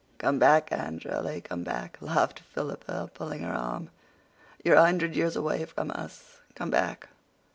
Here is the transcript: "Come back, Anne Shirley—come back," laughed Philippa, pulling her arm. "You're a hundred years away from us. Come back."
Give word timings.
"Come 0.17 0.39
back, 0.39 0.71
Anne 0.71 0.97
Shirley—come 0.97 1.61
back," 1.63 1.99
laughed 2.01 2.39
Philippa, 2.39 3.11
pulling 3.13 3.41
her 3.43 3.53
arm. 3.53 3.91
"You're 4.65 4.77
a 4.77 4.85
hundred 4.85 5.15
years 5.15 5.35
away 5.35 5.63
from 5.65 5.91
us. 5.91 6.37
Come 6.55 6.71
back." 6.71 7.09